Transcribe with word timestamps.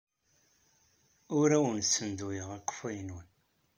Ur 1.39 1.49
awen-ssenduyeɣ 1.57 2.49
akeffay-nwen. 2.57 3.27